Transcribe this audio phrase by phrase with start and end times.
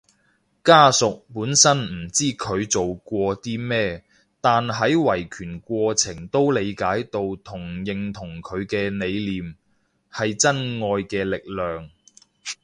[0.63, 4.03] 家屬本身唔知佢做過啲咩，
[4.41, 9.55] 但喺維權過程都理解到同認同佢嘅理念，
[10.11, 11.91] 係真愛嘅力量